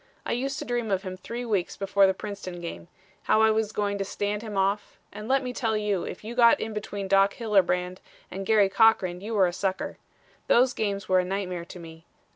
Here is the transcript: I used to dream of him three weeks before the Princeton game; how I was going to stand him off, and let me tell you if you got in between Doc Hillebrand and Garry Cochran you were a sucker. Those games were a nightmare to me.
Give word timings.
I 0.25 0.31
used 0.31 0.57
to 0.57 0.65
dream 0.65 0.89
of 0.89 1.03
him 1.03 1.15
three 1.15 1.45
weeks 1.45 1.77
before 1.77 2.07
the 2.07 2.15
Princeton 2.15 2.59
game; 2.59 2.87
how 3.25 3.39
I 3.43 3.51
was 3.51 3.71
going 3.71 3.99
to 3.99 4.03
stand 4.03 4.41
him 4.41 4.57
off, 4.57 4.97
and 5.13 5.27
let 5.27 5.43
me 5.43 5.53
tell 5.53 5.77
you 5.77 6.05
if 6.05 6.23
you 6.23 6.33
got 6.33 6.59
in 6.59 6.73
between 6.73 7.07
Doc 7.07 7.35
Hillebrand 7.35 7.99
and 8.31 8.43
Garry 8.43 8.67
Cochran 8.67 9.21
you 9.21 9.35
were 9.35 9.45
a 9.45 9.53
sucker. 9.53 9.99
Those 10.47 10.73
games 10.73 11.07
were 11.07 11.19
a 11.19 11.23
nightmare 11.23 11.65
to 11.65 11.77
me. 11.77 12.07